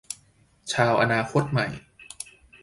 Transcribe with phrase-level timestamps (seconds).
[0.73, 1.67] ชาวอนาคตใหม่